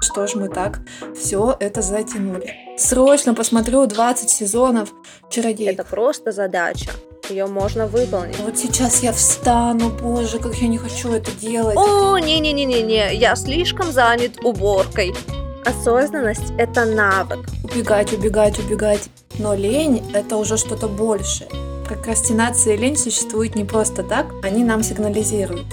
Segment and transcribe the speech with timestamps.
[0.00, 0.80] Что ж мы так
[1.14, 2.54] все это затянули?
[2.78, 4.92] Срочно посмотрю 20 сезонов
[5.28, 5.68] чародей.
[5.68, 6.90] Это просто задача.
[7.28, 8.38] Ее можно выполнить.
[8.40, 11.76] Вот сейчас я встану, боже, как я не хочу это делать.
[11.76, 15.12] О, не-не-не-не-не, я слишком занят уборкой.
[15.66, 17.46] Осознанность– это навык.
[17.62, 19.10] Убегать, убегать, убегать.
[19.38, 21.50] Но лень– это уже что-то большее.
[21.86, 25.66] Прокрастинация и лень существуют не просто так, они нам сигнализируют.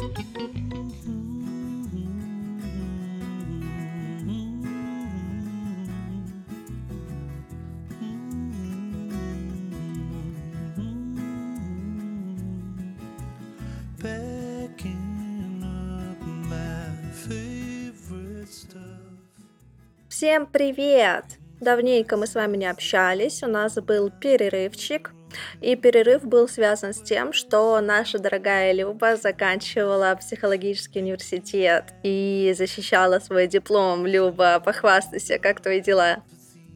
[20.28, 21.24] Всем привет!
[21.62, 25.14] Давненько мы с вами не общались, у нас был перерывчик,
[25.62, 33.20] и перерыв был связан с тем, что наша дорогая Люба заканчивала психологический университет и защищала
[33.20, 34.06] свой диплом.
[34.06, 36.18] Люба, похвастайся, как твои дела?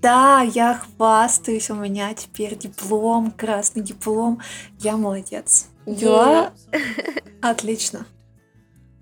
[0.02, 4.40] Да, я хвастаюсь, у меня теперь диплом, красный диплом.
[4.80, 5.68] Я молодец.
[5.86, 6.54] Дела
[7.42, 8.06] отлично.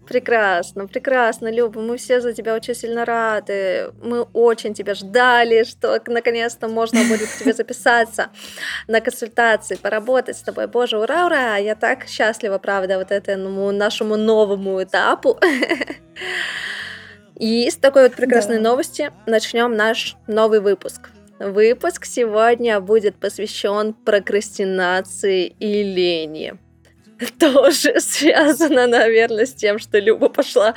[0.10, 3.92] Прекрасно, прекрасно, Люба, мы все за тебя очень сильно рады.
[4.02, 8.30] Мы очень тебя ждали, что наконец-то можно будет к тебе записаться
[8.88, 10.66] на консультации, поработать с тобой.
[10.66, 11.58] Боже, ура, ура!
[11.58, 15.40] Я так счастлива, правда, вот этому нашему новому этапу.
[17.36, 18.64] И с такой вот прекрасной да.
[18.64, 21.12] новости начнем наш новый выпуск.
[21.38, 26.58] Выпуск сегодня будет посвящен прокрастинации и лени.
[27.40, 30.74] тоже связано, наверное, с тем, что Люба пошла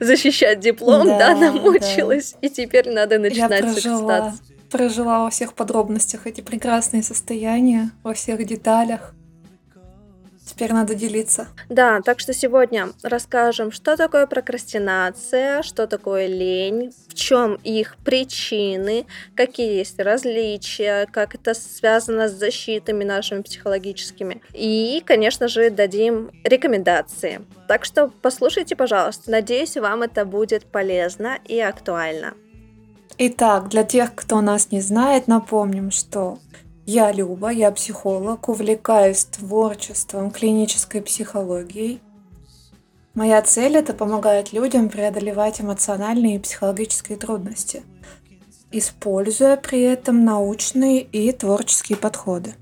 [0.00, 2.46] защищать диплом, да, да намучилась, да.
[2.46, 4.34] и теперь надо начинать Я прожила,
[4.70, 9.14] прожила во всех подробностях эти прекрасные состояния, во всех деталях.
[10.46, 11.48] Теперь надо делиться.
[11.68, 19.06] Да, так что сегодня расскажем, что такое прокрастинация, что такое лень, в чем их причины,
[19.34, 24.40] какие есть различия, как это связано с защитами нашими психологическими.
[24.52, 27.40] И, конечно же, дадим рекомендации.
[27.66, 29.32] Так что послушайте, пожалуйста.
[29.32, 32.34] Надеюсь, вам это будет полезно и актуально.
[33.18, 36.38] Итак, для тех, кто нас не знает, напомним, что
[36.86, 42.00] я Люба, я психолог, увлекаюсь творчеством, клинической психологией.
[43.14, 47.82] Моя цель– это помогать людям преодолевать эмоциональные и психологические трудности,
[48.70, 52.54] используя при этом научные и творческие подходы.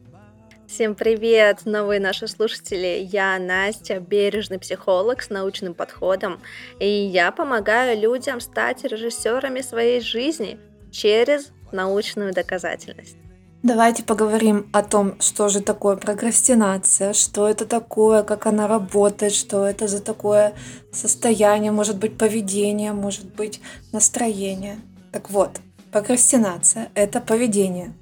[0.67, 3.07] Всем привет, новые наши слушатели.
[3.13, 6.41] Я Настя, бережный психолог с научным подходом,
[6.81, 10.59] и я помогаю людям стать режиссерами своей жизни
[10.91, 13.17] через научную доказательность.
[13.65, 19.65] Давайте поговорим о том, что же такое прокрастинация, что это такое, как она работает, что
[19.65, 20.53] это за такое
[20.93, 24.77] состояние, может быть поведение, может быть настроение.
[25.13, 27.95] Так вот, прокрастинация– это поведение.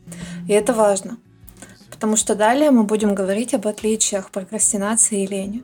[0.49, 1.19] И это важно,
[1.93, 5.63] потому что далее мы будем говорить об отличиях прокрастинации и лени.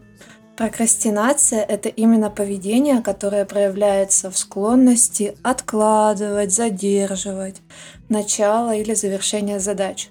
[0.56, 7.62] Прокрастинация– это именно поведение, которое проявляется в склонности откладывать, задерживать
[8.08, 10.10] начало или завершение задач.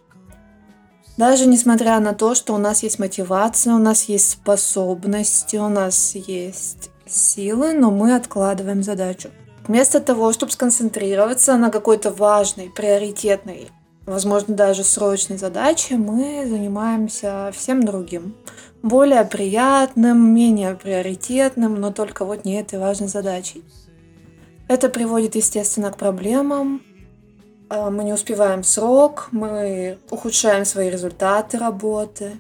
[1.18, 6.14] Даже несмотря на то, что у нас есть мотивация, у нас есть способности, у нас
[6.16, 9.30] есть силы, но мы откладываем задачу.
[9.68, 13.70] Вместо того, чтобы сконцентрироваться на какой-то важной, приоритетной,
[14.06, 18.36] возможно, даже срочной задаче, мы занимаемся всем другим
[18.82, 23.64] более приятным, менее приоритетным, но только вот не этой важной задачей.
[24.68, 26.82] Это приводит, естественно, к проблемам.
[27.70, 32.38] А, мы не успеваем срок, мы ухудшаем свои результаты работы,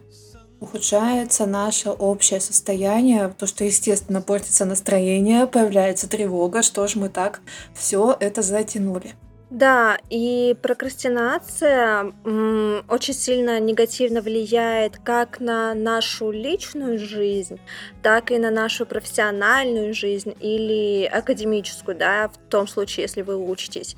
[0.60, 7.42] ухудшается наше общее состояние, то, что, естественно, портится настроение, появляется тревога, что ж мы так
[7.76, 9.16] все это затянули.
[9.50, 17.58] Да, и прокрастинация м, очень сильно негативно влияет как на нашу личную жизнь,
[18.04, 23.96] так и на нашу профессиональную жизнь или академическую, да, в том случае, если вы учитесь.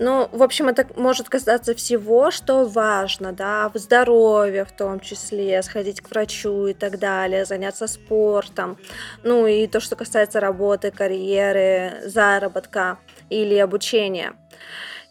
[0.00, 5.60] Ну, в общем, это может касаться всего, что важно, да, в здоровье в том числе,
[5.62, 8.78] сходить к врачу и так далее, заняться спортом,
[9.24, 12.98] ну и то, что касается работы, карьеры, заработка
[13.28, 14.34] или обучения.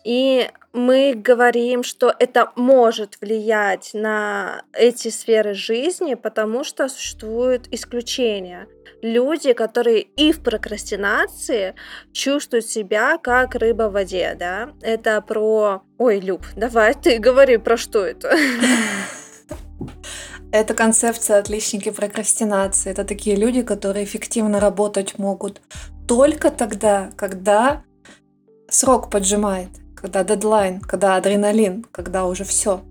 [0.07, 8.69] И мы говорим, что это может влиять на эти сферы жизни, потому что существуют исключения.
[9.01, 11.75] Люди, которые и в прокрастинации
[12.13, 14.69] чувствуют себя как рыба в воде, да?
[14.81, 15.81] Это про...
[15.97, 18.33] Ой, Люб, давай ты говори, про что это?
[20.53, 22.91] Это концепция отличники прокрастинации.
[22.91, 25.61] Это такие люди, которые эффективно работать могут
[26.07, 27.83] только тогда, когда
[28.69, 29.67] срок поджимает,
[29.99, 32.81] когда дедлайн, когда адреналин, когда уже все.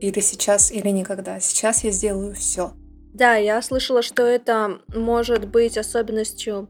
[0.00, 1.38] Или сейчас, или никогда.
[1.40, 2.72] Сейчас я сделаю все.
[3.12, 6.68] Да, я слышала, что это может быть особенностью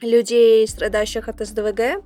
[0.00, 2.04] людей, страдающих от СДВГ,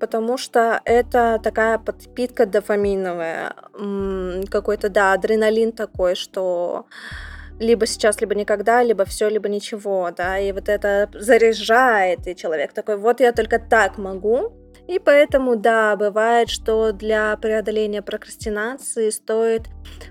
[0.00, 3.54] потому что это такая подпитка дофаминовая,
[4.50, 6.86] какой-то, да, адреналин такой, что
[7.60, 12.72] либо сейчас, либо никогда, либо все, либо ничего, да, и вот это заряжает, и человек
[12.72, 14.52] такой, вот я только так могу,
[14.90, 19.68] и поэтому, да, бывает, что для преодоления прокрастинации стоит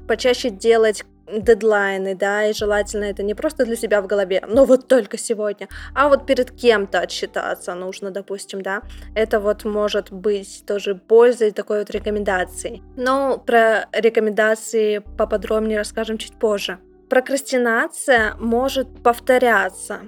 [0.08, 4.88] почаще делать дедлайны, да, и желательно это не просто для себя в голове, но вот
[4.88, 8.82] только сегодня, а вот перед кем-то отсчитаться нужно, допустим, да,
[9.16, 12.82] это вот может быть тоже пользой такой вот рекомендации.
[12.96, 16.80] Но про рекомендации поподробнее расскажем чуть позже.
[17.10, 20.00] Прокрастинация может повторяться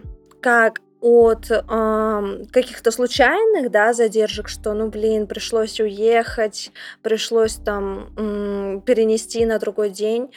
[0.41, 6.71] как от э, каких-то случайных, да, задержек, что, ну, блин, пришлось уехать,
[7.01, 10.31] пришлось там м, перенести на другой день.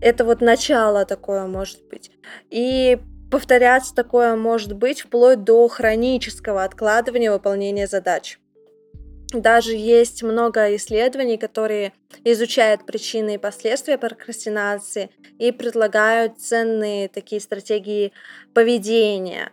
[0.00, 2.10] Это вот начало такое может быть.
[2.50, 2.98] И
[3.30, 8.38] повторяться такое может быть вплоть до хронического откладывания выполнения задач.
[9.32, 11.92] Даже есть много исследований, которые
[12.24, 18.12] изучают причины и последствия прокрастинации и предлагают ценные такие стратегии
[18.52, 19.50] поведения.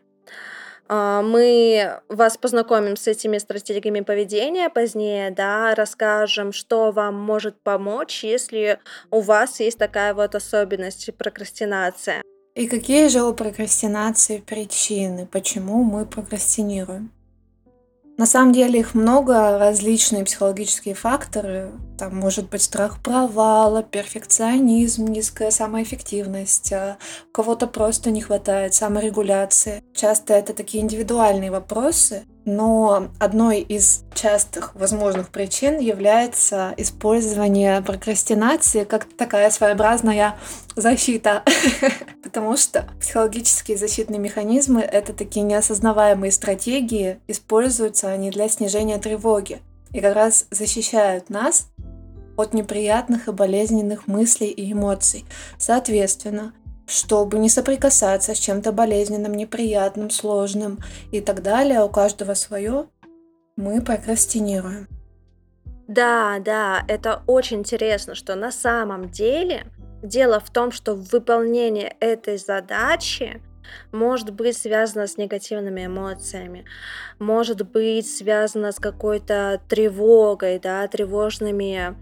[0.94, 8.26] А, мы вас познакомим с этими стратегиями поведения позднее, да, расскажем, что вам может помочь,
[8.26, 8.78] если
[9.10, 12.22] у вас есть такая вот особенность прокрастинация.
[12.56, 17.10] И какие же у прокрастинации причины, почему мы прокрастинируем?
[18.18, 21.72] На самом деле их много, различные психологические факторы.
[21.98, 26.98] Там может быть страх провала, перфекционизм, низкая самоэффективность, а
[27.30, 29.84] у кого-то просто не хватает саморегуляции.
[29.94, 39.06] Часто это такие индивидуальные вопросы, но одной из частых возможных причин является использование прокрастинации как
[39.06, 40.36] такая своеобразная
[40.76, 41.44] защита.
[42.24, 49.60] Потому что психологические защитные механизмы— это такие неосознаваемые стратегии, используются они для снижения тревоги
[49.92, 51.68] и как раз защищают нас
[52.38, 55.26] от неприятных и болезненных мыслей и эмоций.
[55.58, 56.54] Соответственно,
[56.92, 60.80] чтобы не соприкасаться с чем-то болезненным, неприятным, сложным
[61.12, 62.88] и так далее, у каждого свое,
[63.56, 64.88] мы прокрастинируем.
[65.88, 69.66] Да, да, это очень интересно, что на самом деле
[70.04, 73.42] дело в том, что выполнение этой задачи
[73.94, 76.66] может быть связано с негативными эмоциями,
[77.20, 81.96] может быть связано с какой-то тревогой, да, тревожными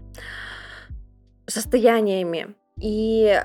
[1.46, 2.54] состояниями.
[2.80, 3.40] И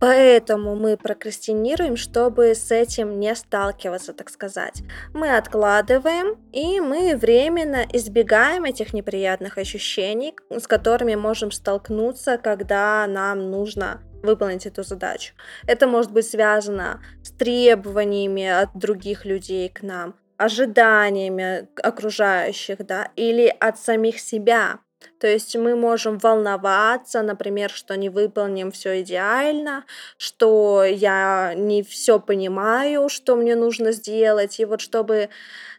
[0.00, 4.82] Поэтому мы прокрастинируем, чтобы с этим не сталкиваться, так сказать.
[5.12, 13.50] Мы откладываем, и мы временно избегаем этих неприятных ощущений, с которыми можем столкнуться, когда нам
[13.50, 15.34] нужно выполнить эту задачу.
[15.66, 23.52] Это может быть связано с требованиями от других людей к нам, ожиданиями окружающих, да, или
[23.60, 24.78] от самих себя.
[25.18, 29.84] То есть мы можем волноваться, например, что не выполним все идеально,
[30.16, 34.60] что я не все понимаю, что мне нужно сделать.
[34.60, 35.28] И вот чтобы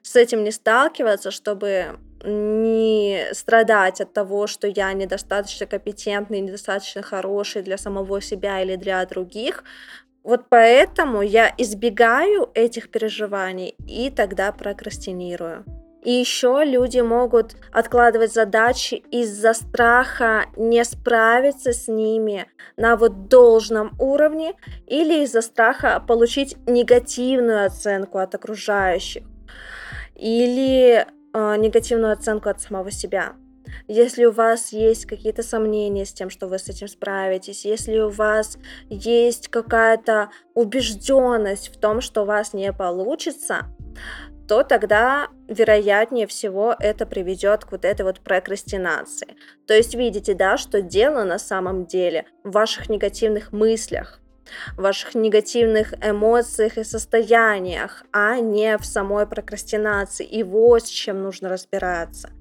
[0.01, 7.61] с этим не сталкиваться, чтобы не страдать от того, что я недостаточно компетентный, недостаточно хороший
[7.61, 9.63] для самого себя или для других,
[10.23, 15.78] вот поэтому я избегаю этих переживаний и тогда прокрастинирую.
[16.03, 23.91] И еще люди могут откладывать задачи из-за страха не справиться с ними на вот должном
[23.99, 24.53] уровне
[24.87, 29.23] или из-за страха получить негативную оценку от окружающих
[30.15, 33.33] или э, негативную оценку от самого себя.
[33.87, 38.09] Если у вас есть какие-то сомнения с тем, что вы с этим справитесь, если у
[38.09, 38.57] вас
[38.89, 43.65] есть какая-то убежденность в том, что у вас не получится,
[44.47, 49.35] то тогда, вероятнее всего, это приведет к вот этой вот прокрастинации.
[49.67, 54.19] То есть видите, да, что дело на самом деле в ваших негативных мыслях,
[54.77, 60.25] в ваших негативных эмоциях и состояниях, а не в самой прокрастинации.
[60.25, 62.31] И вот с чем нужно разбираться.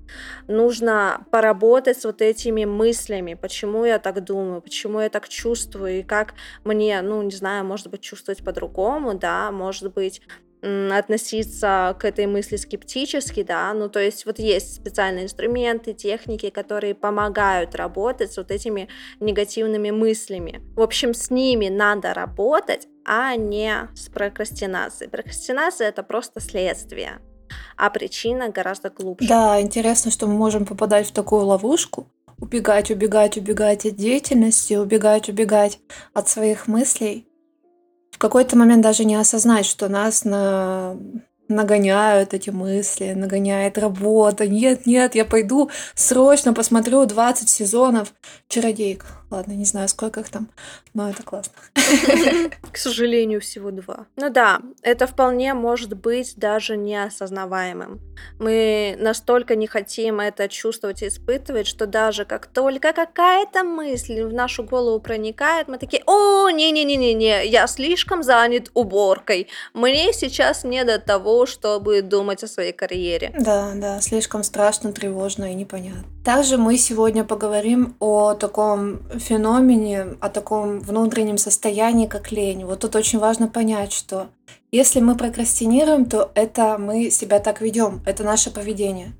[0.46, 6.02] Нужно поработать с вот этими мыслями, почему я так думаю, почему я так чувствую, и
[6.02, 6.34] как
[6.64, 10.22] мне, ну, не знаю, может быть, чувствовать по-другому, да, может быть,
[10.62, 16.94] относиться к этой мысли скептически, да, ну то есть вот есть специальные инструменты, техники, которые
[16.94, 18.88] помогают работать с вот этими
[19.20, 20.60] негативными мыслями.
[20.74, 25.10] В общем, с ними надо работать, а не с прокрастинацией.
[25.10, 27.20] Прокрастинация это просто следствие.
[27.76, 29.28] а причина гораздо глубже.
[29.28, 32.08] Да, интересно, что мы можем попадать в такую ловушку,
[32.40, 35.78] убегать, убегать, убегать от деятельности, убегать, убегать
[36.12, 37.27] от своих мыслей.
[38.18, 40.96] В какой-то момент даже не осознать, что нас на
[41.46, 44.48] нагоняют эти мысли, нагоняет работа.
[44.48, 48.12] Нет, нет, я пойду срочно посмотрю 20 сезонов
[48.48, 49.04] «Чародейк».
[49.30, 50.48] Ладно, не знаю, сколько их там,
[50.94, 51.52] но это классно.
[52.72, 54.06] К сожалению, всего два.
[54.16, 58.00] Ну да, это вполне может быть даже неосознаваемым.
[58.38, 64.32] Мы настолько не хотим это чувствовать и испытывать, что даже как только какая-то мысль в
[64.32, 69.48] нашу голову проникает, мы такие, о, не-не-не-не-не, я слишком занят уборкой.
[69.74, 73.34] Мне сейчас не до того, чтобы думать о своей карьере.
[73.38, 76.17] Да, да, слишком страшно, тревожно и непонятно.
[76.24, 82.64] Также мы сегодня поговорим о таком феномене, о таком внутреннем состоянии, как лень.
[82.64, 84.26] Вот тут очень важно понять, что
[84.70, 89.12] если мы прокрастинируем, то это мы себя так ведем, это наше поведение.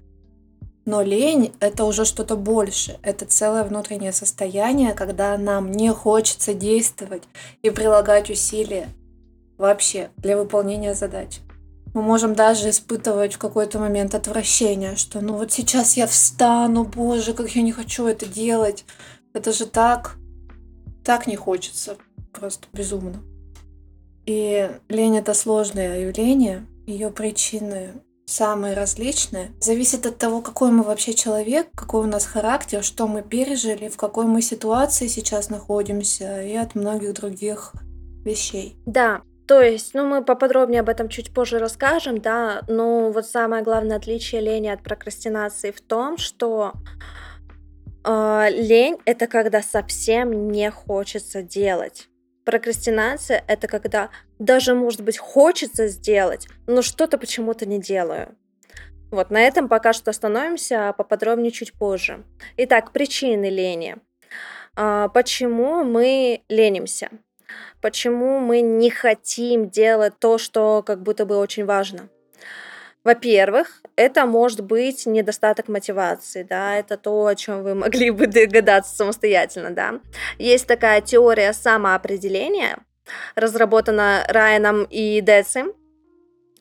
[0.85, 2.99] Но лень— это уже что-то больше.
[3.02, 7.25] Это целое внутреннее состояние, когда нам не хочется действовать
[7.62, 8.88] и прилагать усилия
[9.59, 11.40] вообще для выполнения задач.
[11.95, 17.33] Мы можем даже испытывать в какой-то момент отвращение, что ну вот сейчас я встану, боже,
[17.35, 18.85] как я не хочу это делать.
[19.33, 20.16] Это же так,
[21.04, 21.97] так не хочется,
[22.33, 23.23] просто безумно.
[24.26, 27.92] И лень это сложное явление, ее причины
[28.28, 29.52] самые различные.
[29.59, 33.97] Зависит от того, какой мы вообще человек, какой у нас характер, что мы пережили, в
[33.97, 37.73] какой мы ситуации сейчас находимся и от многих других
[38.25, 38.76] вещей.
[38.85, 43.64] Да, то есть, ну, мы поподробнее об этом чуть позже расскажем, да, но вот самое
[43.64, 46.75] главное отличие лени от прокрастинации в том, что
[48.05, 52.09] э, лень это когда совсем не хочется делать.
[52.45, 58.37] Прокрастинация это когда даже, может быть, хочется сделать, но что-то почему-то не делаю.
[59.11, 62.23] Вот на этом пока что остановимся, а поподробнее чуть позже.
[62.59, 63.97] Итак, причины лени.
[64.76, 67.09] А, почему мы ленимся?
[67.81, 72.09] Почему мы не хотим делать то, что как будто бы очень важно.
[73.05, 78.95] Во-первых, это может быть недостаток мотивации, да, это то, о чем вы могли бы догадаться
[78.95, 80.00] самостоятельно, да.
[80.38, 82.78] Есть такая теория самоопределения,
[83.35, 85.64] разработана Райаном и Деци,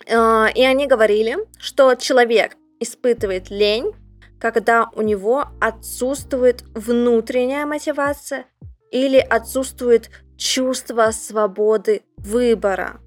[0.05, 3.93] э, и они говорили, что человек испытывает лень,
[4.39, 8.45] когда у него отсутствует внутренняя мотивация
[8.91, 12.99] или отсутствует чувство свободы выбора.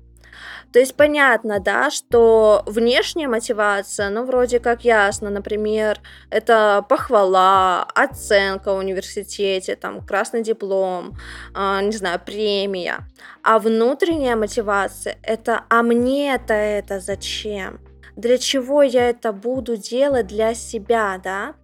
[0.73, 8.73] То есть понятно, да, что внешняя мотивация, ну, вроде как ясно, например, это похвала, оценка
[8.73, 11.17] в университете, там, красный диплом,
[11.57, 13.01] э, не знаю, премия.
[13.43, 17.81] А внутренняя мотивация– это «а мне-то это зачем?»
[18.21, 21.55] Для чего я это буду делать для себя, да?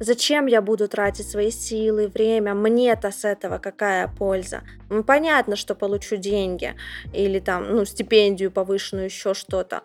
[0.00, 2.54] Зачем я буду тратить свои силы, время?
[2.54, 4.62] Мне-то с этого какая польза?
[4.90, 6.74] Ну, понятно, что получу деньги
[7.12, 9.82] или там, ну, стипендию повышенную, еще что-то.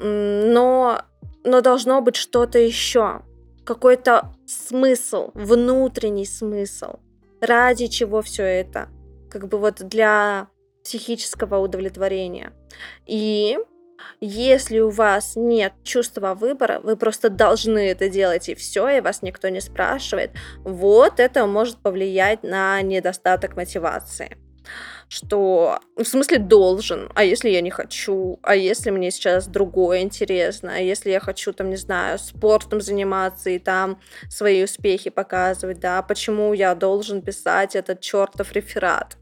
[0.00, 1.02] Но,
[1.44, 3.22] но должно быть что-то еще.
[3.64, 6.96] Какой-то смысл, внутренний смысл.
[7.40, 8.88] Ради чего все это?
[9.30, 10.48] Как бы вот для
[10.82, 12.52] психического удовлетворения.
[13.06, 13.58] И
[14.20, 19.22] если у вас нет чувства выбора, вы просто должны это делать и все, и вас
[19.22, 20.30] никто не спрашивает,
[20.64, 24.38] вот это может повлиять на недостаток мотивации.
[25.08, 30.72] Что в смысле должен, а если я не хочу, а если мне сейчас другое интересно,
[30.74, 36.00] а если я хочу там, не знаю, спортом заниматься и там свои успехи показывать, да,
[36.02, 39.18] почему я должен писать этот чертов реферат?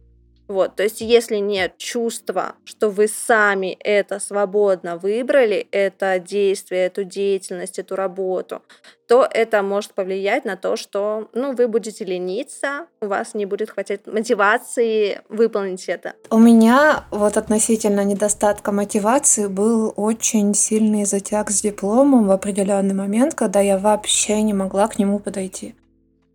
[0.53, 7.05] Вот, то есть если нет чувства, что вы сами это свободно выбрали, это действие, эту
[7.05, 8.61] деятельность, эту работу,
[9.09, 13.71] то это может повлиять на то, что ну, вы будете лениться, у вас не будет
[13.71, 16.17] хватать мотивации выполнить это.
[16.29, 23.35] У меня вот относительно недостатка мотивации был очень сильный затяг с дипломом в определенный момент,
[23.35, 25.75] когда я вообще не могла к нему подойти.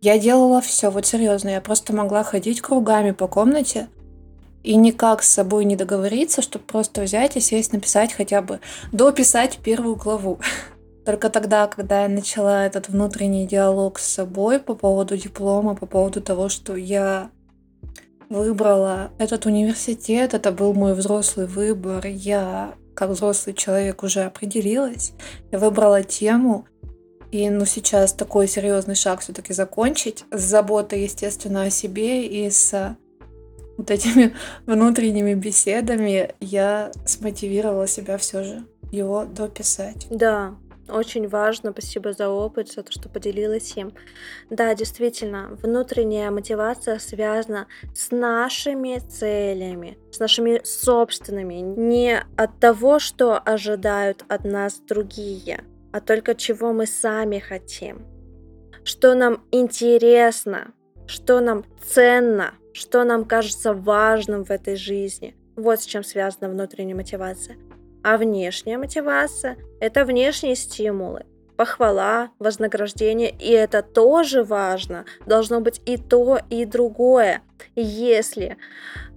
[0.00, 3.88] Я делала все, вот серьезно, я просто могла ходить кругами по комнате,
[4.68, 8.60] и никак с собой не договориться, чтобы просто взять и сесть написать хотя бы,
[8.92, 10.40] дописать первую главу.
[11.06, 16.20] Только тогда, когда я начала этот внутренний диалог с собой по поводу диплома, по поводу
[16.20, 17.30] того, что я
[18.28, 25.12] выбрала этот университет, это был мой взрослый выбор, я как взрослый человек уже определилась,
[25.50, 26.66] я выбрала тему,
[27.30, 32.98] и ну сейчас такой серьезный шаг все-таки закончить с заботой, естественно, о себе и с
[33.78, 34.34] вот этими
[34.66, 40.06] внутренними беседами я смотивировала себя все же его дописать.
[40.10, 40.56] Да,
[40.88, 41.72] очень важно.
[41.72, 43.92] Спасибо за опыт, за то, что поделилась им.
[44.50, 53.38] Да, действительно, внутренняя мотивация связана с нашими целями, с нашими собственными, не от того, что
[53.38, 58.06] ожидают от нас другие, а только чего мы сами хотим.
[58.82, 60.72] Что нам интересно,
[61.06, 65.34] что нам ценно, что нам кажется важным в этой жизни.
[65.56, 67.56] Вот с чем связана внутренняя мотивация.
[68.04, 75.04] А внешняя мотивация– это внешние стимулы, похвала, вознаграждение, и это тоже важно.
[75.26, 77.42] Должно быть и то, и другое.
[77.74, 78.56] Если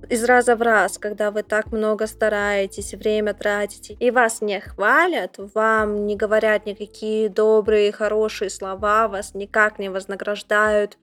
[0.09, 5.35] из раза в раз, когда вы так много стараетесь, время тратите, и вас не хвалят,
[5.53, 10.97] вам не говорят никакие добрые, хорошие слова, вас никак не вознаграждают,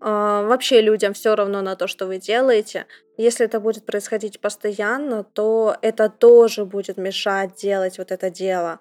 [0.00, 2.86] вообще людям все равно на то, что вы делаете.
[3.16, 8.80] Если это будет происходить постоянно, то это тоже будет мешать делать вот это дело.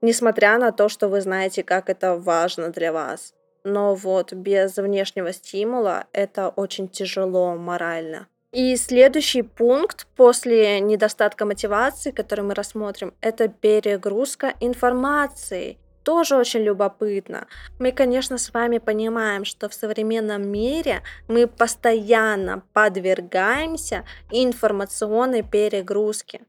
[0.00, 3.34] Несмотря на то, что вы знаете, как это важно для вас.
[3.64, 8.28] Но вот без внешнего стимула это очень тяжело морально.
[8.52, 17.46] И следующий пункт после недостатка мотивации, который мы рассмотрим, это перегрузка информации тоже очень любопытно.
[17.78, 26.42] Мы, конечно, с вами понимаем, что в современном мире мы постоянно подвергаемся информационной перегрузке.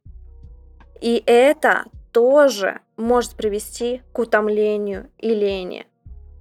[1.01, 5.87] И это тоже может привести к утомлению и лени.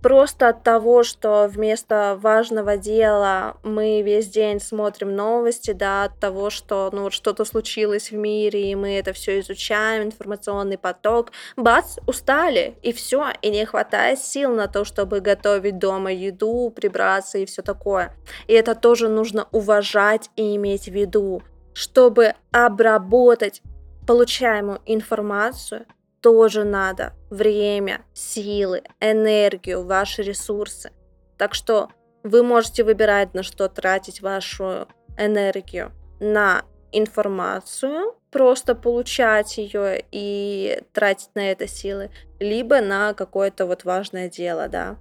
[0.04, 6.50] Просто от того, что вместо важного дела мы весь день смотрим новости, да, от того,
[6.50, 11.96] что ну, вот что-то случилось в мире, и мы это все изучаем, информационный поток, бац,
[12.06, 17.46] устали, и все, и не хватает сил на то, чтобы готовить дома еду, прибраться и
[17.46, 18.14] все такое.
[18.46, 21.42] И это тоже нужно уважать и иметь в виду,
[21.72, 23.62] чтобы обработать
[24.06, 25.86] получаемую информацию,
[26.24, 30.90] тоже надо время, силы, энергию, ваши ресурсы.
[31.36, 31.90] Так что
[32.22, 35.92] вы можете выбирать, на что тратить вашу энергию.
[36.20, 44.30] На информацию, просто получать ее и тратить на это силы, либо на какое-то вот важное
[44.30, 44.96] дело, да.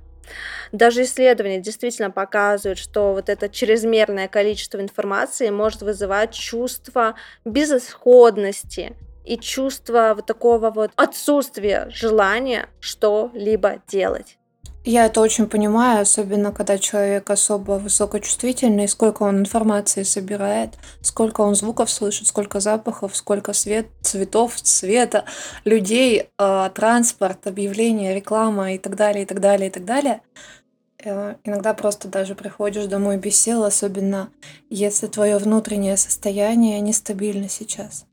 [0.74, 9.38] Даже исследования действительно показывают, что вот это чрезмерное количество информации может вызывать чувство безысходности, и
[9.38, 14.38] чувство вот такого вот отсутствия желания что-либо делать.
[14.86, 21.56] Я это очень понимаю, особенно когда человек особо высокочувствительный, сколько он информации собирает, сколько он
[21.56, 25.24] звуков слышит, сколько запахов, сколько свет, цветов, цвета,
[25.64, 30.22] людей, э, транспорт, объявления, реклама и так далее, и так далее, и так далее.
[31.02, 34.32] Э, иногда просто даже приходишь домой без сил, особенно
[34.70, 38.06] если твое внутреннее состояние нестабильно сейчас.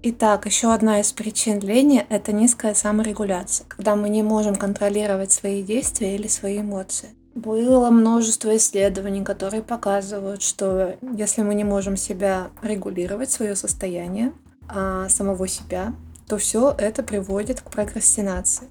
[0.00, 5.60] Итак, еще одна из причин лени– это низкая саморегуляция, когда мы не можем контролировать свои
[5.60, 7.08] действия или свои эмоции.
[7.34, 14.32] Было множество исследований, которые показывают, что если мы не можем себя регулировать, свое состояние,
[14.68, 15.94] а самого себя,
[16.28, 18.68] то все это приводит к прокрастинации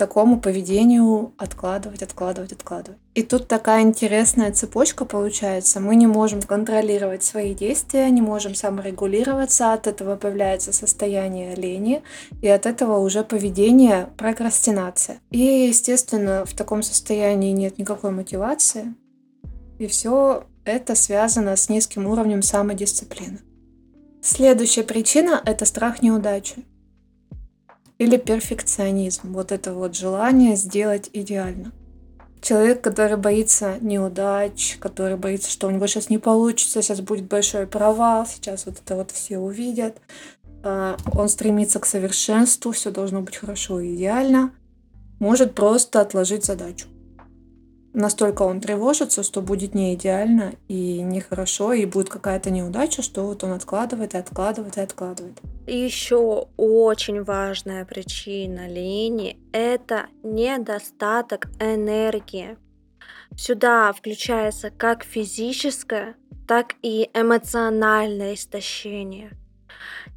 [0.00, 2.98] такому поведению откладывать, откладывать, откладывать.
[3.14, 5.78] И тут такая интересная цепочка получается.
[5.78, 12.02] Мы не можем контролировать свои действия, не можем саморегулироваться, от этого появляется состояние лени,
[12.40, 15.18] и от этого уже поведение прокрастинация.
[15.30, 18.94] И, естественно, в таком состоянии нет никакой мотивации,
[19.78, 23.40] и все это связано с низким уровнем самодисциплины.
[24.22, 26.64] Следующая причина– это страх неудачи.
[28.00, 31.70] Или перфекционизм, вот это вот желание сделать идеально.
[32.40, 37.66] Человек, который боится неудач, который боится, что у него сейчас не получится, сейчас будет большой
[37.66, 39.98] провал, сейчас вот это вот все увидят.
[40.62, 44.54] А, он стремится к совершенству, все должно быть хорошо и идеально.
[45.18, 46.86] Может просто отложить задачу
[47.92, 53.44] настолько он тревожится, что будет не идеально и нехорошо, и будет какая-то неудача, что вот
[53.44, 55.38] он откладывает и откладывает и откладывает.
[55.66, 62.56] Еще очень важная причина лени– это недостаток энергии.
[63.36, 66.16] Сюда включается как физическое,
[66.48, 69.30] так и эмоциональное истощение.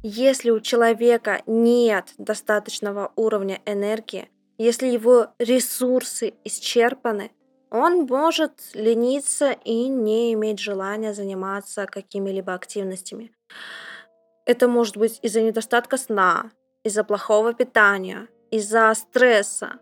[0.02, 7.30] Если у человека нет достаточного уровня энергии, если его ресурсы исчерпаны,
[7.74, 13.32] он может лениться и не иметь желания заниматься какими-либо активностями.
[14.46, 16.52] Это может быть из-за недостатка сна,
[16.84, 19.80] из-за плохого питания, из-за стресса.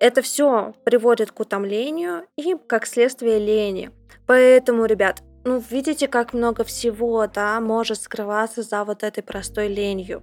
[0.00, 3.90] Это все приводит к утомлению и, как следствие, лени.
[4.26, 10.22] Поэтому, ребят, ну, видите, как много всего, да, может скрываться за вот этой простой ленью.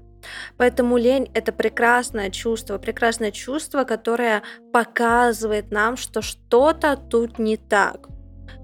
[0.57, 8.07] Поэтому лень это прекрасное чувство, прекрасное чувство, которое показывает нам, что что-то тут не так.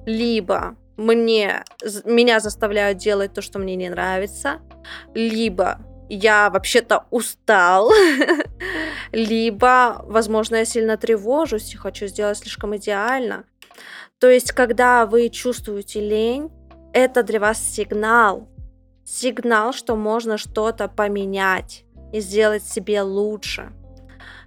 [0.06, 1.64] Либо мне,
[2.06, 4.60] меня заставляют делать то, что мне не нравится,
[5.14, 7.92] либо я вообще-то устал,
[9.12, 13.46] либо, возможно, я сильно тревожусь и хочу сделать слишком идеально.
[14.20, 16.52] То есть, когда вы чувствуете лень,
[16.94, 18.50] это для вас сигнал,
[19.06, 23.72] сигнал, что можно что-то поменять и сделать себе лучше.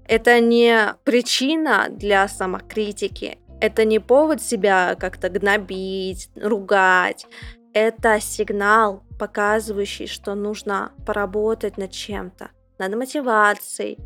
[0.06, 7.26] Это не причина для самокритики, это не повод себя как-то гнобить, ругать.
[7.72, 13.98] Это сигнал, показывающий, что нужно поработать над чем-то, над мотивацией.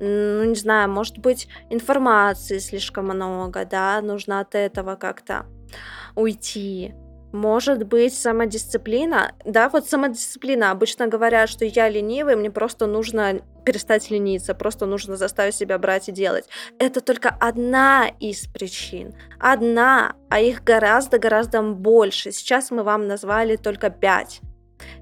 [0.00, 5.46] Ну, не знаю, может быть, информации слишком много, да, нужно от этого как-то
[6.14, 6.94] уйти.
[7.36, 9.34] Может быть, самодисциплина.
[9.44, 10.70] Да, вот самодисциплина.
[10.70, 16.08] Обычно говорят, что я ленивый, мне просто нужно перестать лениться, просто нужно заставить себя брать
[16.08, 16.48] и делать.
[16.78, 19.12] Это только одна из причин.
[19.38, 22.32] Одна, а их гораздо-гораздо больше.
[22.32, 24.40] Сейчас мы вам назвали только пять.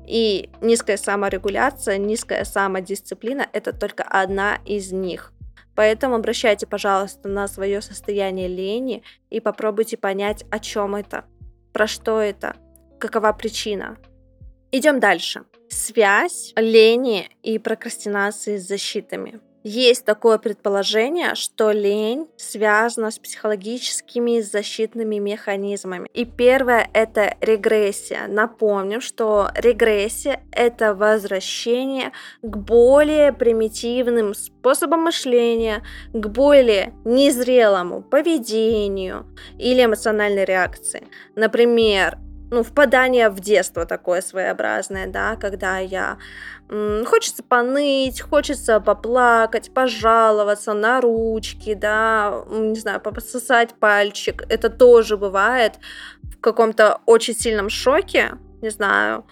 [0.04, 5.32] И низкая саморегуляция, низкая самодисциплина– это только одна из них.
[5.76, 11.24] Поэтому обращайте, пожалуйста, на свое состояние лени и попробуйте понять, о чем это
[11.74, 12.56] про что это,
[13.00, 13.98] какова причина.
[14.70, 15.42] Идем дальше.
[15.68, 19.40] Связь лени и прокрастинации с защитами.
[19.66, 26.06] Есть такое предположение, что лень связана с психологическими защитными механизмами.
[26.12, 28.26] И первое– это регрессия.
[28.28, 39.82] Напомним, что регрессия– это возвращение к более примитивным способам мышления, к более незрелому поведению или
[39.82, 41.08] эмоциональной реакции.
[41.36, 42.18] Например,
[42.54, 46.18] ну, впадание в детство такое своеобразное, да, когда я
[46.70, 54.44] м, хочется поныть, хочется поплакать, пожаловаться на ручки, да, не знаю, пососать пальчик.
[54.48, 55.74] Это тоже бывает
[56.22, 59.24] в каком-то очень сильном шоке, не знаю,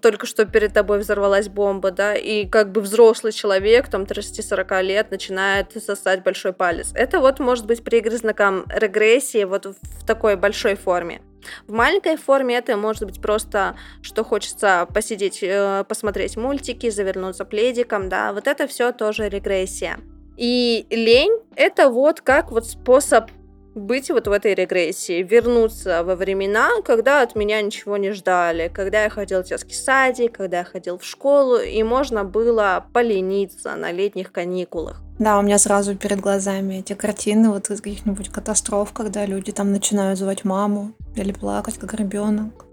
[0.00, 5.10] только что перед тобой взорвалась бомба, да, и как бы взрослый человек, там, 30-40 лет,
[5.10, 6.90] начинает сосать большой палец.
[6.94, 11.22] Это вот может быть признаком регрессии вот в такой большой форме.
[11.66, 18.08] В маленькой форме это может быть просто, что хочется посидеть, э, посмотреть мультики, завернуться пледиком,
[18.08, 19.98] да, вот это все тоже регрессия.
[20.36, 23.30] И лень это вот как вот способ
[23.74, 29.04] быть вот в этой регрессии, вернуться во времена, когда от меня ничего не ждали, когда
[29.04, 33.92] я ходил в детский садик, когда я ходил в школу, и можно было полениться на
[33.92, 35.00] летних каникулах.
[35.18, 39.70] Да, у меня сразу перед глазами эти картины вот из каких-нибудь катастроф, когда люди там
[39.70, 42.66] начинают звать маму или плакать, как ребенок,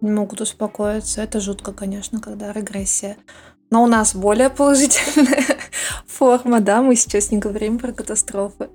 [0.00, 1.22] не могут успокоиться.
[1.22, 3.16] Это жутко, конечно, когда регрессия.
[3.70, 5.44] Но у нас более положительная
[6.06, 8.68] форма, да, мы сейчас не говорим про катастрофы.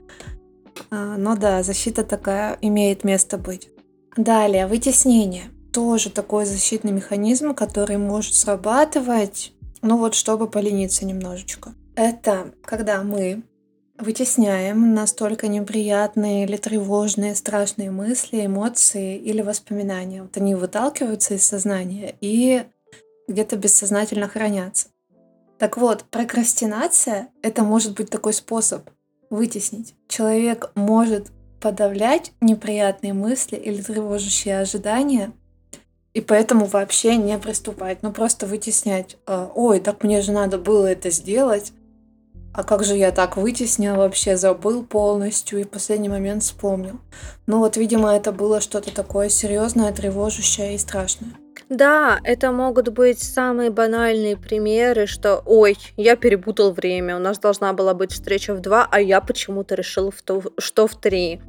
[0.89, 3.69] А, но да, защита такая имеет место быть.
[4.15, 5.45] Далее, вытеснение.
[5.71, 11.73] Тоже такой защитный механизм, который может срабатывать, ну вот, чтобы полениться немножечко.
[11.95, 13.43] Это когда мы
[13.97, 20.21] вытесняем настолько неприятные или тревожные, страшные мысли, эмоции или воспоминания.
[20.21, 22.63] Вот они выталкиваются из сознания и
[23.27, 24.87] где-то бессознательно хранятся.
[25.57, 28.89] Так вот, прокрастинация— это может быть такой способ
[29.29, 29.95] вытеснить.
[30.07, 35.33] Человек может подавлять неприятные мысли или тревожащие ожидания,
[36.13, 39.17] и поэтому вообще не приступать, ну просто вытеснять.
[39.25, 41.73] А, Ой, так мне же надо было это сделать,
[42.53, 46.99] а как же я так вытеснил вообще, забыл полностью и в последний момент вспомнил.
[47.45, 51.31] Ну вот, видимо, это было что-то такое серьезное, тревожащее и страшное.
[51.69, 57.73] Да, это могут быть самые банальные примеры, что «Ой, я перепутал время, у нас должна
[57.73, 61.41] была быть встреча в 2, а я почему-то решил, в то, что в 3»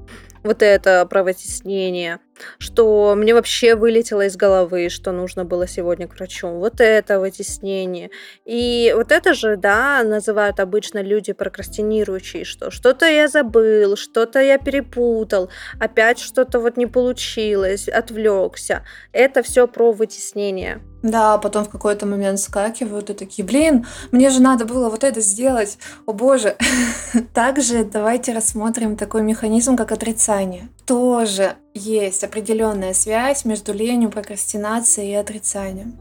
[0.43, 2.21] вот это про вытеснение,
[2.59, 6.49] что мне вообще вылетело из головы, что нужно было сегодня к врачу.
[6.49, 8.11] Вот это вытеснение.
[8.45, 14.59] И вот это же, да, называют обычно люди прокрастинирующие, что что-то я забыл, что-то я
[14.59, 18.85] перепутал, опять что-то вот не получилось, отвлекся.
[19.13, 20.81] Это все про вытеснение.
[21.03, 25.21] Да, потом в какой-то момент скакивают и такие, блин, мне же надо было вот это
[25.21, 26.57] сделать, о боже.
[27.35, 30.69] Также давайте рассмотрим такой механизм, как отрицание.
[30.87, 35.97] Тоже есть определенная связь между ленью, прокрастинацией и отрицанием.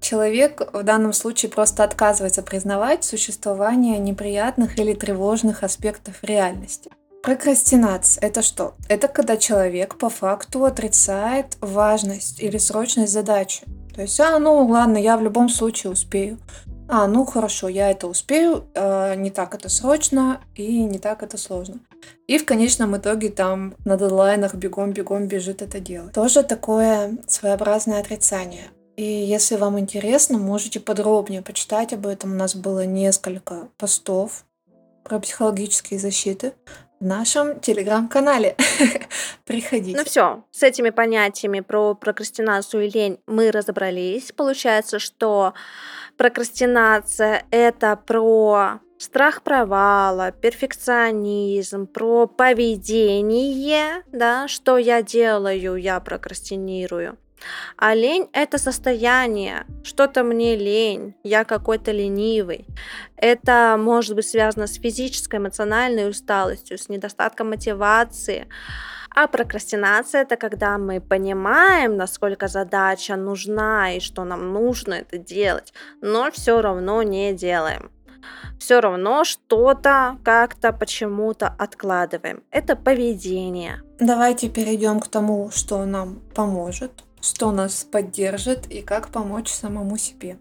[0.00, 6.90] Человек в данном случае просто отказывается признавать существование неприятных или тревожных аспектов реальности.
[7.22, 8.74] Прокрастинация– это что?
[8.90, 13.62] Это когда человек по факту отрицает важность или срочность задачи.
[13.94, 16.38] То есть, а, ну ладно, я в любом случае успею.
[16.88, 21.38] А, ну хорошо, я это успею, э, не так это срочно и не так это
[21.38, 21.80] сложно.
[22.26, 26.12] И в конечном итоге там на дедлайнах бегом-бегом бежит это делать.
[26.12, 28.64] Тоже такое своеобразное отрицание.
[28.96, 32.32] И если вам интересно, можете подробнее почитать об этом.
[32.32, 34.44] У нас было несколько постов
[35.04, 36.52] про психологические защиты
[37.00, 38.56] в нашем телеграм-канале.
[39.44, 39.96] Приходите.
[39.96, 44.32] Ну все, с этими понятиями про прокрастинацию и лень мы разобрались.
[44.32, 45.54] Получается, что
[46.16, 57.18] прокрастинация это про страх провала, перфекционизм, про поведение, да, что я делаю, я прокрастинирую.
[57.76, 62.66] А лень– это состояние, что-то мне лень, я какой-то ленивый.
[63.16, 68.48] Это может быть связано с физической, эмоциональной усталостью, с недостатком мотивации.
[69.14, 75.72] А прокрастинация это когда мы понимаем, насколько задача нужна и что нам нужно это делать,
[76.00, 77.90] но все равно не делаем.
[78.58, 82.42] Все равно что-то как-то почему-то откладываем.
[82.50, 83.82] Это поведение.
[84.00, 90.36] Давайте перейдем к тому, что нам поможет что нас поддержит и как помочь самому себе.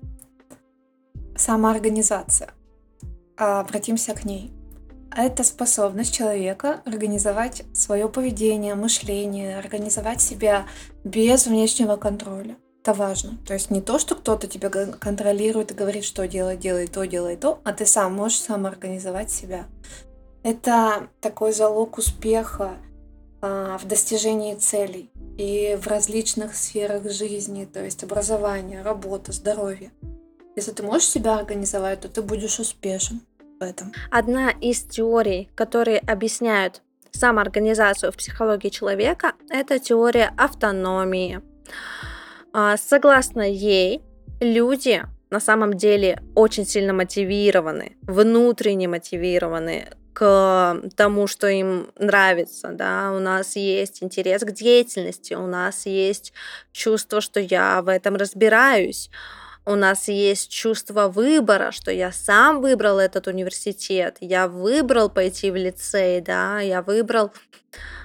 [1.36, 2.52] Самоорганизация.
[3.38, 4.52] Обратимся к ней.
[5.16, 10.66] Это способность человека организовать свое поведение, мышление, организовать себя
[11.04, 12.58] без внешнего контроля.
[12.82, 13.38] Это важно.
[13.48, 17.38] То есть не то, что кто-то тебя контролирует и говорит, что делать, делай то, делай
[17.38, 19.68] то, а ты сам можешь самоорганизовать себя.
[20.44, 22.74] Это такой залог успеха
[23.44, 29.92] в достижении целей и в различных сферах жизни, то есть образование, работа, здоровье.
[30.56, 33.22] Если ты можешь себя организовать, то ты будешь успешен
[33.60, 33.92] в этом.
[34.12, 41.42] Одна из теорий, которые объясняют самоорганизацию в психологии человека, это теория автономии.
[42.54, 44.02] А, согласно ей,
[44.40, 45.04] люди
[45.34, 53.20] на самом деле очень сильно мотивированы, внутренне мотивированы к тому, что им нравится, да, у
[53.20, 56.34] нас есть интерес к деятельности, у нас есть
[56.72, 59.10] чувство, что я в этом разбираюсь,
[59.66, 65.56] у нас есть чувство выбора, что я сам выбрал этот университет, я выбрал пойти в
[65.56, 67.32] лицей, да, я выбрал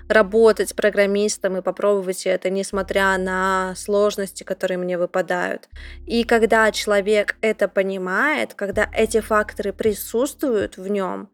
[0.09, 5.69] работать программистом и попробовать это, несмотря на сложности, которые мне выпадают.
[6.07, 11.29] И когда человек это понимает, когда эти факторы присутствуют в нем,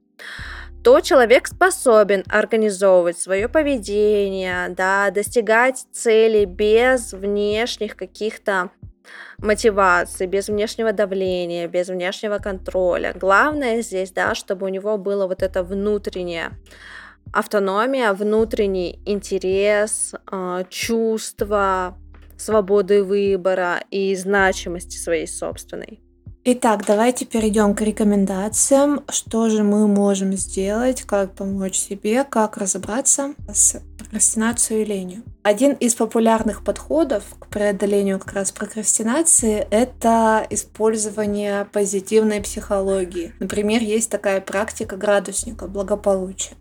[0.82, 8.70] то человек способен организовывать свое поведение, да, достигать цели без внешних каких-то
[9.38, 13.14] мотивации, без внешнего давления, без внешнего контроля.
[13.14, 16.50] Главное здесь, да, чтобы у него было вот это внутреннее
[17.34, 21.98] автономия, внутренний интерес, а, чувство
[22.38, 26.00] свободы выбора и значимости своей собственной.
[26.46, 29.00] Итак, давайте перейдем к рекомендациям.
[29.08, 35.22] Что же мы можем сделать, как помочь себе, как разобраться с прокрастинацией и ленью.
[35.42, 43.32] Один из популярных подходов к преодолению как раз прокрастинации– это использование позитивной психологии.
[43.40, 46.56] Например, есть такая практика градусника благополучия.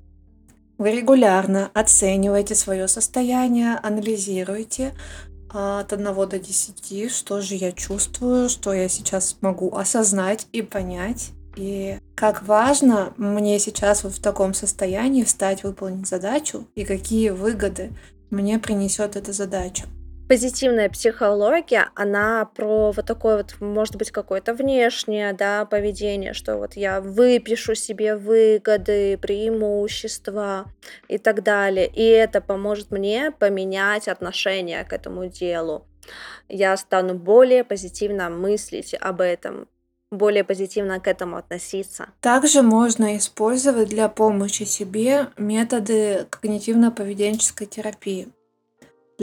[0.77, 4.93] Вы регулярно оцениваете свое состояние, анализируете,
[5.49, 11.31] от 1 до 10, что же я чувствую, что я сейчас могу осознать и понять.
[11.55, 17.91] И как важно мне сейчас вот в таком состоянии встать, выполнить задачу, и какие выгоды
[18.31, 19.85] мне принесет эта задача
[20.33, 26.73] позитивная психология, она про вот такое вот, может быть, какое-то внешнее, да, поведение, что вот
[26.75, 30.65] я выпишу себе выгоды, преимущества
[31.07, 31.85] и так далее.
[31.85, 35.85] И это поможет мне поменять отношение к этому делу.
[36.49, 39.67] Я стану более позитивно мыслить об этом,
[40.09, 42.07] более позитивно к этому относиться.
[42.21, 48.29] Также можно использовать для помощи себе методы когнитивно-поведенческой терапии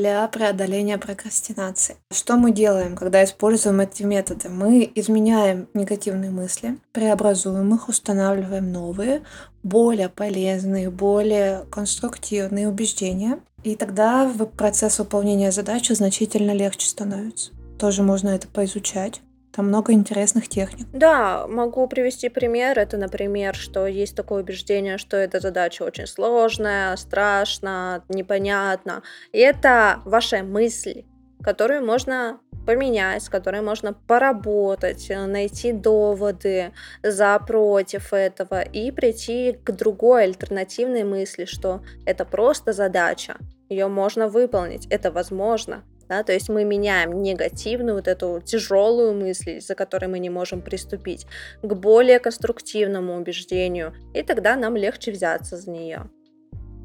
[0.00, 1.96] для преодоления прокрастинации.
[2.10, 4.48] Что мы делаем, когда используем эти методы?
[4.48, 9.22] Мы изменяем негативные мысли, преобразуем их, устанавливаем новые,
[9.62, 13.40] более полезные, более конструктивные убеждения.
[13.62, 17.50] И тогда процесс выполнения задачи значительно легче становится.
[17.78, 19.20] Тоже можно это поизучать.
[19.52, 20.86] Там много интересных техник.
[20.92, 22.78] Да, могу привести пример.
[22.78, 29.02] Это, например, что есть такое убеждение, что эта задача очень сложная, страшная, непонятна.
[29.32, 31.04] И это ваша мысль.
[31.42, 39.58] которую можно поменять, с которой можно поработать, э, найти доводы за против этого и прийти
[39.64, 43.36] к другой альтернативной мысли, что это просто задача,
[43.70, 45.82] ее можно выполнить, это возможно.
[46.10, 50.60] Да, то есть мы меняем негативную, вот эту тяжелую мысль, за которой мы не можем
[50.60, 51.24] приступить,
[51.62, 56.10] к более конструктивному убеждению, и тогда нам легче взяться за нее.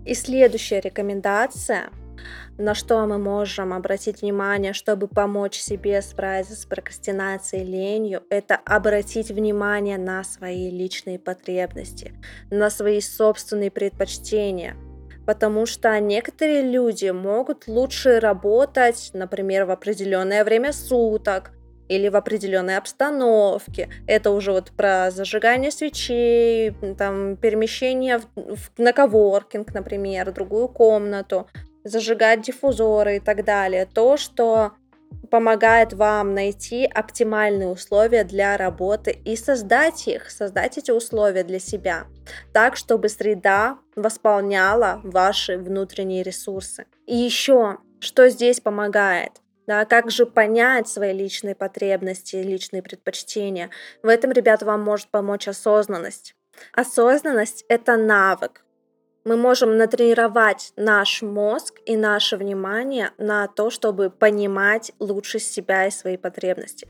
[0.05, 1.89] И следующая рекомендация
[2.57, 8.55] на что мы можем обратить внимание, чтобы помочь себе справиться с прокрастинацией и ленью, это
[8.55, 12.13] обратить внимание на свои личные потребности,
[12.51, 14.75] на свои собственные предпочтения.
[15.25, 21.51] Потому что некоторые люди могут лучше работать, например, в определенное время суток,
[21.87, 23.89] или в определенной обстановке.
[24.07, 31.47] Это уже вот про зажигание свечей, там, перемещение в, в, на коворкинг, например, другую комнату
[31.83, 33.85] зажигать диффузоры и так далее.
[33.85, 34.71] То, что
[35.29, 42.05] помогает вам найти оптимальные условия для работы и создать их, создать эти условия для себя,
[42.53, 46.85] так, чтобы среда восполняла ваши внутренние ресурсы.
[47.05, 49.41] И еще, что здесь помогает?
[49.67, 53.71] Да, как же понять свои личные потребности, личные предпочтения?
[54.03, 56.35] В этом, ребята, вам может помочь осознанность.
[56.73, 58.64] Осознанность— это навык,
[59.25, 65.91] мы можем натренировать наш мозг и наше внимание на то, чтобы понимать лучше себя и
[65.91, 66.87] свои потребности.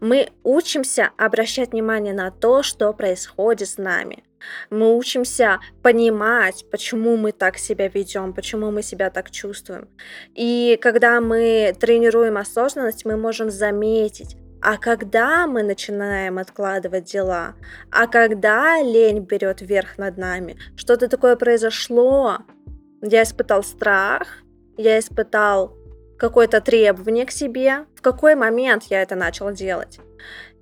[0.00, 4.24] Мы учимся обращать внимание на то, что происходит с нами.
[4.68, 9.88] Мы учимся понимать, почему мы так себя ведем, почему мы себя так чувствуем.
[10.34, 17.54] И когда мы тренируем осознанность, мы можем заметить, а когда мы начинаем откладывать дела?
[17.90, 20.56] А когда лень берет верх над нами?
[20.74, 22.38] Что-то такое произошло?
[23.02, 24.26] Я испытал страх,
[24.78, 25.76] я испытал
[26.16, 27.84] какое-то требование к себе.
[27.94, 30.00] В какой момент я это начал делать?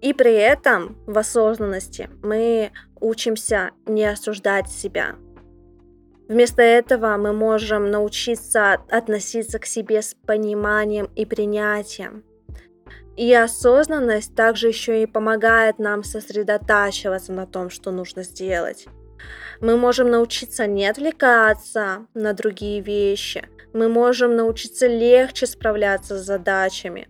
[0.01, 5.15] И при этом в осознанности мы учимся не осуждать себя.
[6.27, 12.25] Вместо этого мы можем научиться относиться к себе с пониманием и принятием.
[13.17, 18.87] И осознанность также еще и помогает нам сосредотачиваться на том, что нужно сделать.
[19.61, 23.49] Мы можем научиться не отвлекаться на другие вещи.
[23.73, 27.09] Мы можем научиться легче справляться с задачами.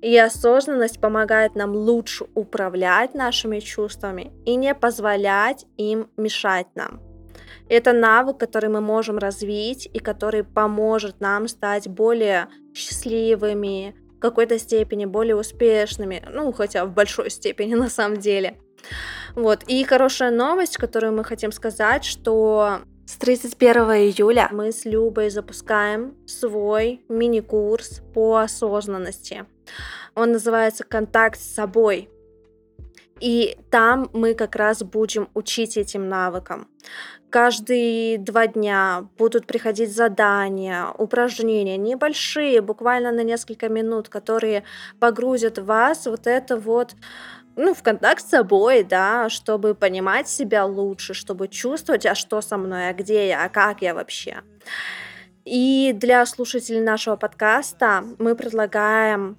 [0.00, 7.00] И осознанность помогает нам лучше управлять нашими чувствами и не позволять им мешать нам.
[7.68, 15.04] Это навык, который мы можем развить и который поможет нам стать более счастливыми, какой-то степени
[15.04, 18.58] более успешными, ну, хотя в большой степени на самом деле.
[19.34, 25.30] Вот, и хорошая новость, которую мы хотим сказать, что с 31 июля мы с Любой
[25.30, 29.44] запускаем свой мини-курс по осознанности.
[30.14, 32.08] Он называется «Контакт с собой».
[33.22, 36.66] И там мы как раз будем учить этим навыкам.
[37.30, 44.64] Каждые два дня будут приходить задания, упражнения, небольшие, буквально на несколько минут, которые
[44.98, 46.96] погрузят вас вот это вот
[47.54, 52.56] ну, в контакт с собой, да, чтобы понимать себя лучше, чтобы чувствовать, а что со
[52.56, 54.42] мной, а где я, а как я вообще.
[55.44, 59.38] И для слушателей нашего подкаста мы предлагаем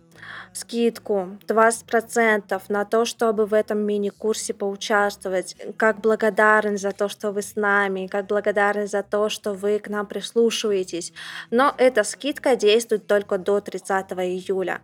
[0.54, 7.42] скидку 20% на то, чтобы в этом мини-курсе поучаствовать, как благодарен за то, что вы
[7.42, 11.14] с нами, как благодарен за то, что вы к нам прислушиваетесь.
[11.50, 14.82] Но эта скидка действует только до 30 июля.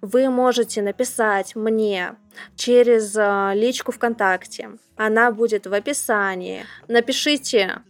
[0.00, 2.16] Вы можете написать мне
[2.56, 4.70] через э, личку ВКонтакте.
[4.96, 6.66] Она будет в описании.
[6.88, 7.82] Напишите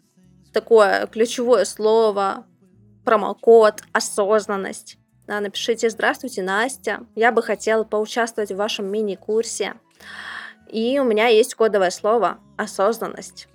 [0.53, 2.44] такое ключевое слово,
[3.05, 4.99] промокод «осознанность».
[5.27, 9.75] Напишите «Здравствуйте, Настя, я бы хотела поучаствовать в вашем мини-курсе».
[10.71, 13.49] И у меня есть кодовое слово «осознанность».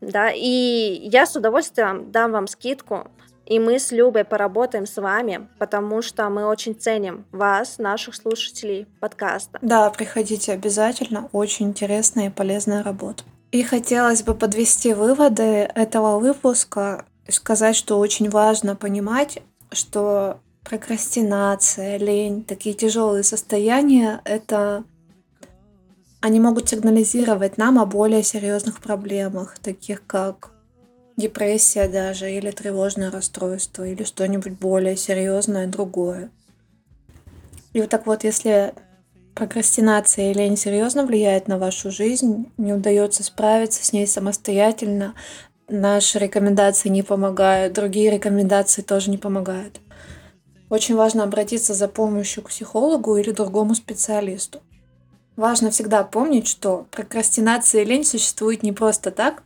[0.00, 3.10] Да, и я с удовольствием дам вам скидку,
[3.44, 8.86] и мы с Любой поработаем с вами, потому что мы очень ценим вас, наших слушателей
[9.00, 9.58] подкаста.
[9.60, 13.24] Да, приходите обязательно, очень интересная и полезная работа.
[13.50, 22.44] И хотелось бы подвести выводы этого выпуска, сказать, что очень важно понимать, что прокрастинация, лень,
[22.44, 24.84] такие тяжелые состояния, это
[26.20, 30.52] они могут сигнализировать нам о более серьезных проблемах, таких как
[31.16, 36.30] депрессия даже, или тревожное расстройство, или что-нибудь более серьезное, другое.
[37.72, 38.74] И вот так вот, если
[39.34, 45.14] прокрастинация и лень серьезно влияет на вашу жизнь, не удается справиться с ней самостоятельно,
[45.68, 49.80] наши рекомендации не помогают, другие рекомендации тоже не помогают
[50.70, 54.62] очень важно обратиться за помощью к психологу или другому специалисту.
[55.36, 59.42] Важно всегда помнить, что прокрастинация и лень существуют не просто так,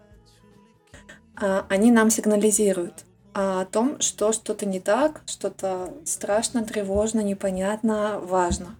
[1.37, 8.77] а они нам сигнализируют о том, что что-то не так, что-то страшно, тревожно, непонятно, важно.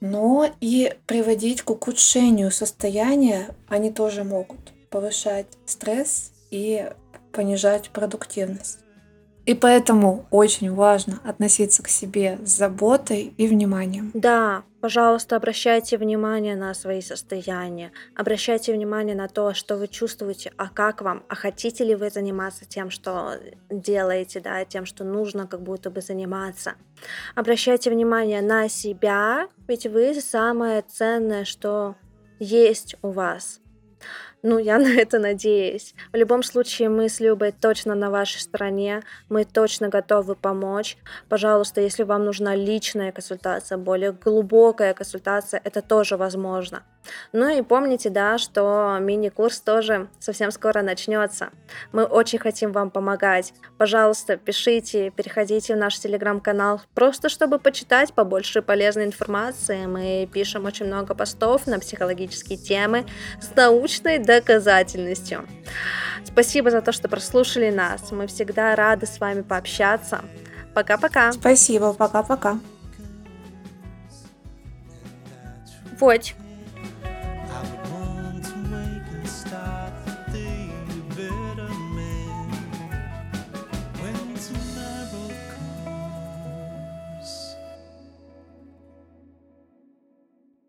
[0.00, 6.90] Но и приводить к ухудшению состояния они тоже могут повышать стресс и
[7.32, 8.78] понижать продуктивность.
[9.50, 14.12] И поэтому очень важно относиться к себе с заботой и вниманием.
[14.14, 20.68] Да, пожалуйста, обращайте внимание на свои состояния, обращайте внимание на то, что вы чувствуете, а
[20.68, 23.32] как вам, а хотите ли вы заниматься тем, что
[23.68, 26.74] делаете, да, тем, что нужно как будто бы заниматься.
[27.34, 31.96] Обращайте внимание на себя, ведь вы самое ценное, что
[32.38, 33.60] есть у вас.
[34.42, 35.94] Ну, я на это надеюсь.
[36.12, 40.96] В любом случае, мы с Любой точно на вашей стороне, мы точно готовы помочь.
[41.28, 46.82] Пожалуйста, если вам нужна личная консультация, более глубокая консультация, это тоже возможно.
[47.32, 51.50] Ну и помните, да, что мини-курс тоже совсем скоро начнется.
[51.92, 53.54] Мы очень хотим вам помогать.
[53.78, 59.86] Пожалуйста, пишите, переходите в наш телеграм-канал, просто чтобы почитать побольше полезной информации.
[59.86, 63.06] Мы пишем очень много постов на психологические темы
[63.40, 65.44] с научной доказательностью.
[66.24, 68.12] Спасибо за то, что прослушали нас.
[68.12, 70.20] Мы всегда рады с вами пообщаться.
[70.72, 71.32] Пока-пока.
[71.32, 72.60] Спасибо, пока-пока.
[75.98, 76.32] Вот.